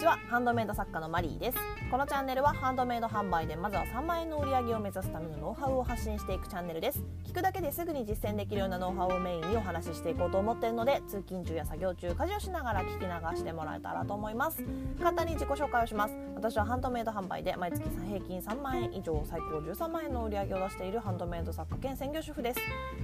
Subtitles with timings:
[0.00, 0.18] ちは。
[0.30, 1.58] ハンドメイド作家のマリーです。
[1.90, 7.02] このチャンネルはハンドメイド販売でまずは3万円の売り上げを目指すためのノウハウを発信していくチャンネルです。
[7.24, 14.64] 聞くだけですぐに実践できるようなノウハウをメインにお話ししていこうと思っているので通勤中や作業中家事をしながら聞き流してもらえたらと思います。
[14.98, 16.14] 簡単に自己紹介をします。
[16.34, 22.60] 私はハンドメイド販売で毎月平均3万円以上最高13万円の売り上げを出しているハンドメイド作家兼専業主婦です。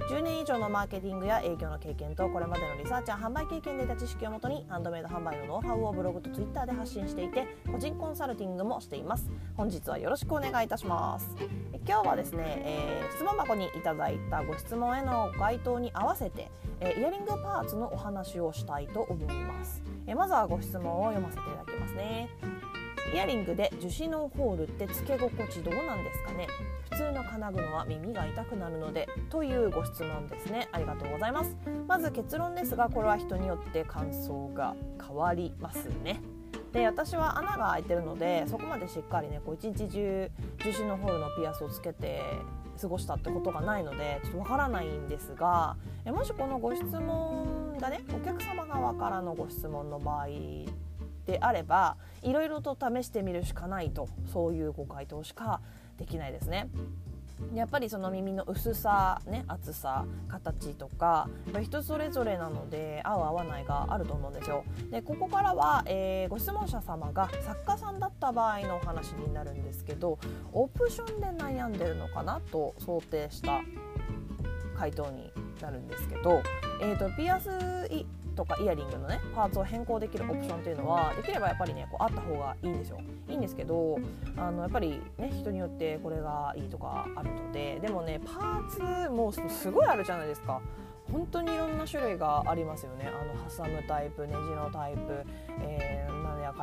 [0.09, 9.29] 10年以上のマーケティングや営業の経験とこれまでのリサーチや販売経験で得た知識をもとにハンドメイド販売のノウハウをブログとツイッターで発信していて個人コンサルティングもしています。
[9.55, 11.35] 本日はよろしくお願いいたします。
[11.87, 16.51] 今日はですね、えー、質問箱にいただいたご質問への回答に合わせて、
[16.81, 22.29] えー、イヤリングパーツのお話をしたいと思います、えー、まずはご質問を読ませていただきますね。
[23.13, 26.47] イヤリングで樹脂のホールってつけ心地どうなんですかね。
[26.91, 30.67] 普通の金具のは耳が痛くなるのでというご質問ですね。
[30.73, 31.55] ありがとうございます。
[31.87, 36.19] まず結論ですがこれは人によって感想が変わりますね。
[36.77, 42.21] で私は穴が開いてるのでそこまでしっかりねこう一日中樹脂のホールのピアスをつけて
[42.79, 50.27] 過ごしたってことがないのでちょっとわからないんですがえもしこのご質問がねお客様側からのご質問の場合
[51.25, 55.61] であればいろいろと試してみるしかないとそういうご回答しか
[55.97, 56.69] できないですね。
[57.53, 61.29] やっぱりその耳の薄さ、ね、厚さ形とか
[61.61, 64.63] 人それぞれなので合う合わないがあると思うんですよ。
[64.91, 70.19] でここからは、えー、ご質問者様が作家さんだった場合のお話になるんですけど
[70.51, 73.61] オプションで悩んでるのかなと想定した
[74.75, 76.41] 回答になるんですけど、
[76.81, 77.49] えーと、ピアス
[78.37, 83.01] とかイヤリングのねパーツを変更できるオプションっていうのはできればやっぱりねこうあった方がいいんですよ。
[83.27, 83.99] いいんですけど
[84.37, 90.61] あのやっぱりね人によってこれがいいとかあるのででもねパーツもすごいあるじゃないですか。
[91.11, 93.07] 本当にいろんな種類がありますよね。
[93.07, 95.23] あの挟むタイプネジのタイプ、
[95.61, 95.96] えー、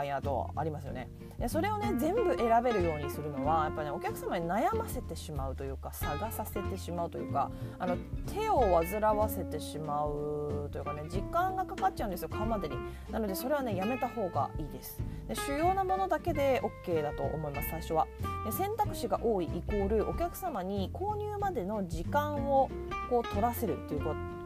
[0.05, 1.09] なんやかんやとありますよね。
[1.39, 7.97] でそれをね全部選べるようにするのはやっぱりねお客様に悩ませてしまうというか探させてしまうというかあの
[8.33, 12.77] 手を煩わせてしまうというかね時間がかかっちゃうんですよ買うまでに。
[13.11, 15.03] なのでそれはねやめた方がいいです。
[15.27, 18.07] で主要なものだけで OK だと思います最初は。
[18.45, 22.71] で選択肢が多いイコールお客様に購入までの時間を
[23.09, 24.03] こう取らせるっていう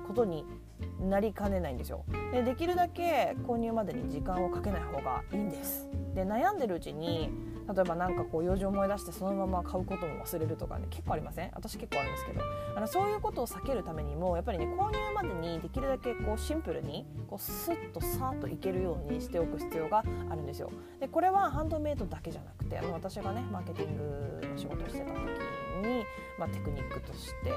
[0.06, 0.46] ことに
[1.00, 2.04] なりかねないんですよ。
[2.32, 5.88] でできるだけ購入までに時間をかけない方がいいんです。
[6.14, 7.30] で悩んでるうちに
[7.72, 11.50] 例えば何かこう用事を思い出してそのまま買うことも忘れるとかね結構ありません？
[11.54, 12.40] 私結構あるんですけど。
[12.76, 20.70] あのそういうことを避けるためにもやっぱりね購入までにできるだけこうシンプルにこうスッとさっといけるようにしておく必要があるんですよ。
[21.00, 26.04] でこれはハンドメイドだけじゃなくてあの私がねマーケティングの仕事をしてた時に、
[26.38, 27.50] まあ、テクニックとして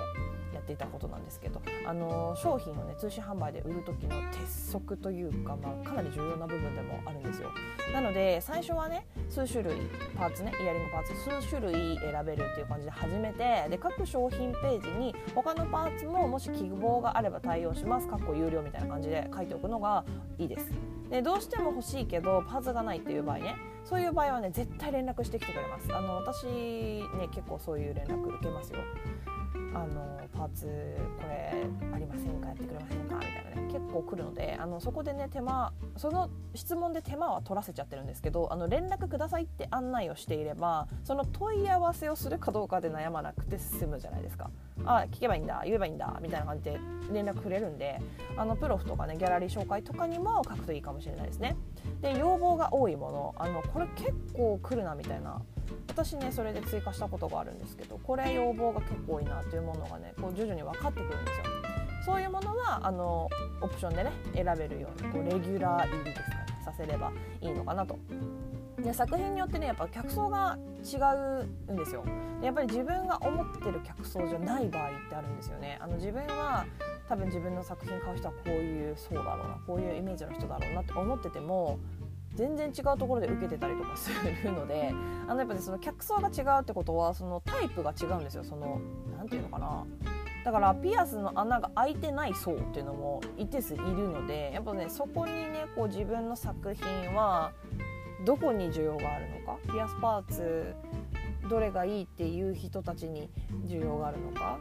[0.53, 7.51] やっていたことなんですけどあの商品をね通信販売で売る時の鉄則というか、まあ、かなり重要な部分でもあるんですよ。
[7.94, 9.77] なので最初はね数種類
[10.16, 20.03] パーツねイヤリングパーツ数種類選べるっていう感じで始めてで各商品ページに他のパーツももし希望があれば対応しますかっこ有料みたいな感じで書いておくのが
[20.38, 20.72] いいです。
[21.09, 25.94] でどうしても欲しいけどパーツがないっていう場合ねそういう場合はね絶対連絡してきてくれます。
[25.94, 28.80] あの私ね結構そういう連絡受けますよ。
[29.74, 30.66] あのパーツ
[31.22, 31.53] これ
[31.94, 32.47] ありませんか？
[32.47, 33.16] やってくれませんか？
[33.16, 44.50] みたいなね結構来るのであのそこでね手間その質問で手間は取らせちゃってるんですけどあの連絡くださいって案内をしていればその問い合わせをするかどうかで悩まなくて済むじゃないですか。
[44.84, 46.80] あ聞けばいいんだ言えばいいんだみたいな感じで
[47.12, 48.00] 連絡くれるんで
[48.36, 51.56] あのプロフとかねギャラリー紹介とかにも書くといいかもしれないですね。
[52.02, 55.41] で要望が多いものあのこれ結構来るなみたいな。
[55.87, 61.45] 私ねそれで追加したことがあるんですけどこれ要望が結構多いなというものがねこう徐々に分かってくるんですよ。
[62.05, 63.29] そういうものはあの
[63.61, 67.11] オプションでね選べるようにこうレギュラー入りですかねさせれば
[67.41, 67.99] いいのかなと。
[68.81, 70.97] で作品によってねやっぱ客層が違
[71.69, 72.03] うんですよ。
[72.39, 75.77] でやっぱり自分が思ってる客層じゃない場合ってあるんですよね。
[75.79, 76.65] あの自分は
[77.07, 81.79] 多分自分の作品買う人はこういうそうだろうなこういうイメージの人だろうなって思ってても
[82.36, 84.10] 全然違うところで受けてたりとかす
[84.44, 84.94] るので
[85.28, 88.44] あのやっぱねその客層が違うってことはそのタイプが違うんですよ。
[88.44, 88.80] その
[89.18, 89.86] 何て言うのかな。
[90.44, 97.51] だからピアスの穴が開いてない層っていうのも一定数いるのでやっぱねそこにねこう自分の作品は
[98.25, 99.57] どこに需要があるのか。
[99.72, 100.74] ピアスパーツ
[101.50, 103.30] どれがいいっていう人たちに
[103.66, 104.57] 需要があるのか。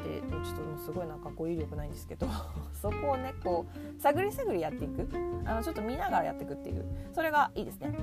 [0.00, 2.28] ってちょっともうすごいなんか語彙力ないんですけど
[2.72, 3.66] そこをねこ
[3.96, 5.08] う探り探りやっていく。
[5.44, 6.84] あのちょっと見ながらやっていくっていう。
[7.12, 7.94] それがいいですね。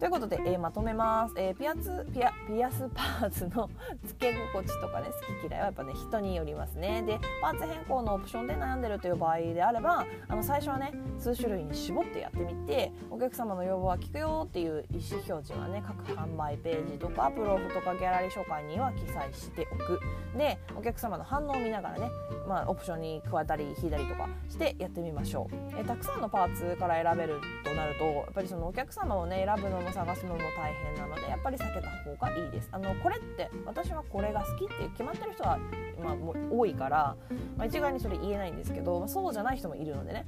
[0.00, 3.68] ということで、えー、まとめます、えー、ピアツピアピアスパーツの
[4.02, 7.02] 付け心地とかね好き嫌いはやっぱね人によりますね。
[7.02, 20.00] でパーツ変更のオプションで悩んでるという場合であればあの最初はね数種類に絞ってやってみてお客様の要望は聞くよっていう意思表示はね各販売ページとかプロフとかギャラリー紹介には記載しておく。
[20.34, 22.10] でお客様の反応を見ながらね、
[22.48, 25.54] まあ、オプションに加えたり引いたりとかしてやってみましょう。
[25.78, 32.68] えたくさんのパーツから選べるとなるとやっぱりそのお客様をね選ぶのも探すのも大変なのでやっぱり避けた方がいいです。
[32.72, 35.58] あのこれって私はこれが好きって決まってる人は、
[36.02, 36.16] まあ、
[36.50, 37.16] 多いから、
[37.56, 40.26] まあ、一概にそれ言えないんですけど、まあ、そうじゃない人もいるのでね。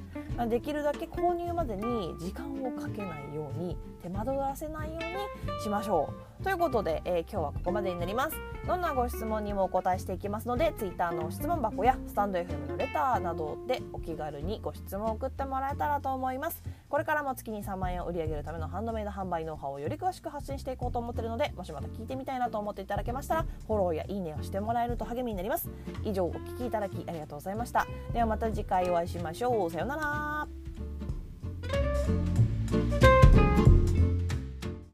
[0.49, 4.99] できるだけ購入までに時間をかけないように手間取らせないよ
[5.47, 6.32] うにしましょう。
[6.43, 8.37] ということで、えー、今日はここまでになります。
[8.67, 16.63] どんなご質問にもお答えしていきますので Twitter の質問箱やスタンド FM のレターなどでお気軽にご質問を送ってもらえたらと思います。
[16.89, 25.71] これからも月に3万円を売り上げるためのハンドメイド販売ノウハウをより詳しく発信していこうと思っているのでもしまた聞いてみたいなと思っていただけましたらフォローやいいねをしてもらえると励みになります。
[26.05, 27.87] 以上お聴きいただきありがとうございました。
[28.13, 29.71] ではまた次回お会いしましょう。
[29.71, 30.62] さようなら。